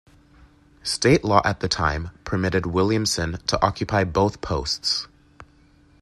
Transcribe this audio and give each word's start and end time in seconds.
State 0.81 1.23
law 1.23 1.43
at 1.45 1.59
the 1.59 1.67
time 1.69 2.09
permitted 2.23 2.65
Williamson 2.65 3.37
to 3.45 3.63
occupy 3.63 4.03
both 4.03 4.41
posts. 4.41 5.07